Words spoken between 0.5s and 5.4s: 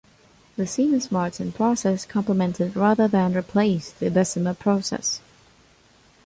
The Siemens-Martin process complemented rather than replaced the Bessemer process.